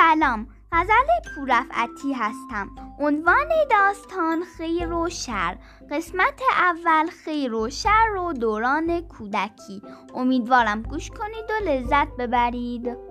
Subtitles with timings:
[0.00, 0.46] سلام.
[0.72, 2.70] غزل پورفعتی هستم.
[3.00, 5.56] عنوان داستان خیر و شر.
[5.90, 9.82] قسمت اول خیر و شر و دوران کودکی.
[10.14, 13.09] امیدوارم گوش کنید و لذت ببرید.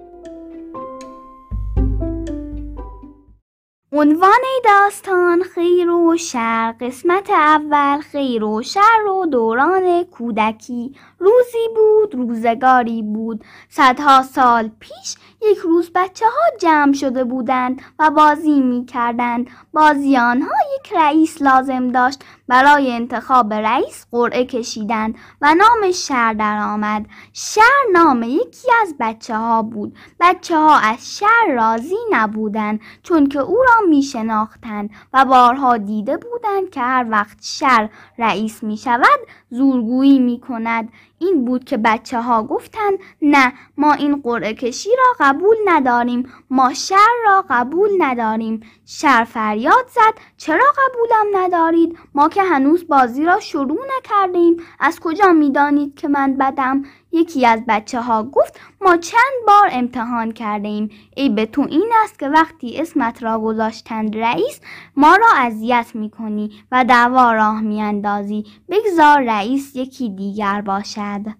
[4.01, 10.95] عنوان داستان خیر و شر قسمت اول خیر و شر و دوران کودکی.
[11.19, 13.43] روزی بود روزگاری بود.
[13.69, 20.17] صدها سال پیش یک روز بچه ها جمع شده بودند و بازی می کردند بازی
[20.17, 22.23] آنها یک رئیس لازم داشت.
[22.47, 27.05] برای انتخاب رئیس قرعه کشیدند و نام شهر درآمد.
[27.33, 29.97] شهر نام یکی از بچه ها بود.
[30.19, 36.17] بچه ها از شهر راضی نبودند چون که او را می شناختند و بارها دیده
[36.17, 42.21] بودند که هر وقت شهر رئیس می شود زورگویی می کند این بود که بچه
[42.21, 46.95] ها گفتند نه ما این قرعه کشی را قبول نداریم ما شر
[47.25, 48.61] را قبول نداریم.
[48.85, 54.57] شر فریاد زد چرا قبولم ندارید؟ ما که هنوز بازی را شروع نکردیم.
[54.79, 60.31] از کجا می‌دانید که من بدم؟ یکی از بچه ها گفت ما چند بار امتحان
[60.31, 64.59] کرده ایم ای به تو این است که وقتی اسمت را گذاشتند رئیس
[64.95, 71.08] ما را اذیت می کنی و دعوا راه می اندازی بگذار رئیس یکی دیگر باشد.
[71.09, 71.38] sad.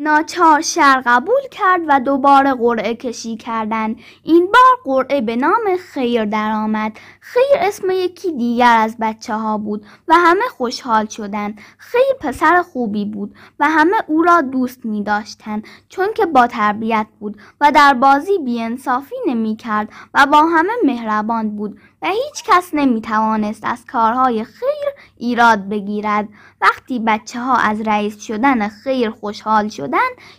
[0.00, 3.96] ناچار شر قبول کرد و دوباره قرعه کشی کردند.
[4.22, 9.86] این بار قرعه به نام خیر درآمد خیر اسم یکی دیگر از بچه ها بود
[10.08, 11.60] و همه خوشحال شدند.
[11.78, 17.06] خیر پسر خوبی بود و همه او را دوست می داشتند چون که با تربیت
[17.20, 22.70] بود و در بازی بیانصافی نمی کرد و با همه مهربان بود و هیچ کس
[22.72, 26.28] نمی توانست از کارهای خیر ایراد بگیرد.
[26.60, 29.87] وقتی بچه ها از رئیس شدن خیر خوشحال شدند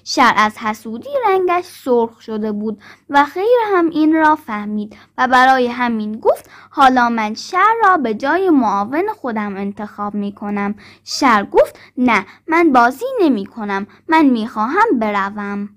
[0.04, 5.68] شر از حسودی رنگش سرخ شده بود و خیر هم این را فهمید و برای
[5.68, 11.80] همین گفت حالا من شر را به جای معاون خودم انتخاب می کنم شر گفت
[11.98, 15.70] نه من بازی نمی کنم من می خواهم بروم.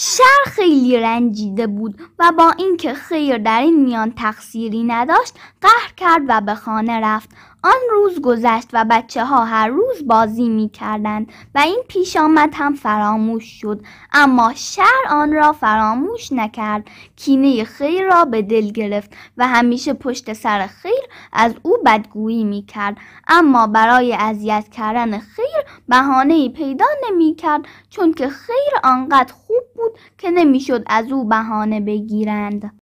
[0.00, 6.22] شر خیلی رنجیده بود و با اینکه خیر در این میان تقصیری نداشت قهر کرد
[6.28, 7.30] و به خانه رفت.
[7.68, 12.50] آن روز گذشت و بچه ها هر روز بازی می کردند و این پیش آمد
[12.54, 13.84] هم فراموش شد.
[14.12, 16.84] اما شر آن را فراموش نکرد.
[17.16, 21.02] کینه خیر را به دل گرفت و همیشه پشت سر خیر
[21.32, 22.96] از او بدگویی می کرد
[23.28, 29.92] اما برای اذیت کردن خیر بهانه پیدا نمی کرد چون که خیر آنقدر خوب بود
[30.18, 32.78] که نمی‌شد از او بهانه بگیرند.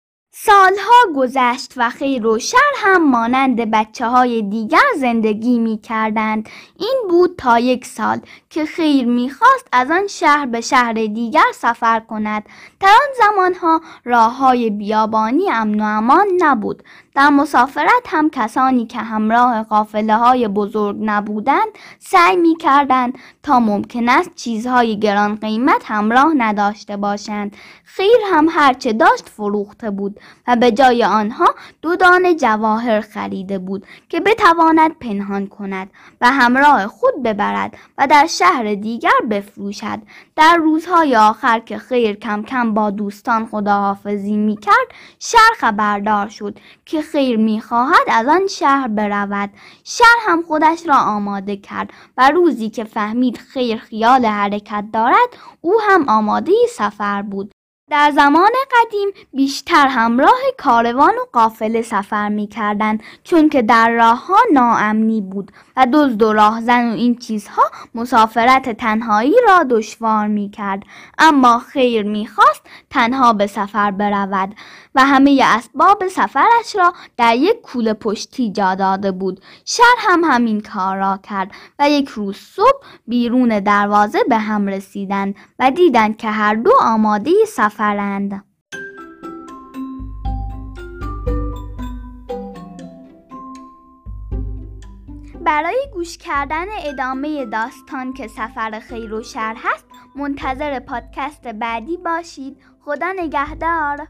[0.46, 6.48] سالها گذشت و خیر شر هم مانند بچه های دیگر زندگی می کردند.
[6.78, 12.00] این بود تا یک سال که خیر می‌خواست از آن شهر به شهر دیگر سفر
[12.00, 12.42] کند.
[12.80, 16.82] در آن زمانها راه های بیابانی امن و امان نبود.
[17.14, 21.68] در مسافرت هم کسانی که همراه قافله های بزرگ نبودند
[21.98, 27.56] سعی می کردند تا ممکن است چیزهای گران قیمت همراه نداشته باشند.
[27.84, 33.86] خیر هم هرچه داشت فروخته بود و به جای آنها دو دانه جواهر خریده بود
[34.08, 39.98] که بتواند پنهان کند و همراه خود ببرد و در شهر دیگر بفروشد.
[40.36, 46.58] در روزهای آخر که خیر کم کم با دوستان خداحافظی می کرد شهر خبردار شد
[46.86, 49.50] که خیر می خواهد از آن شهر برود.
[49.84, 55.28] شهر هم خودش را آماده کرد و روزی که فهمید خیر خیال حرکت دارد
[55.60, 57.52] او هم آماده سفر بود.
[57.90, 64.26] در زمان قدیم بیشتر همراه کاروان و قافله سفر می کردن چون که در راه
[64.26, 67.62] ها ناامنی بود و دزد و راهزن و این چیزها
[67.94, 70.82] مسافرت تنهایی را دشوار می کرد
[71.18, 74.54] اما خیر می خواست تنها به سفر برود.
[74.94, 79.40] و همه اسباب سفرش را در یک کوله پشتی جا داده بود.
[79.64, 85.34] شر هم همین کار را کرد و یک روز صبح بیرون دروازه به هم رسیدند
[85.58, 88.44] و دیدند که هر دو آماده سفرند.
[95.44, 99.84] برای گوش کردن ادامه داستان که سفر خیر و شر هست
[100.16, 102.56] منتظر پادکست بعدی باشید.
[102.84, 104.08] خدا نگهدار.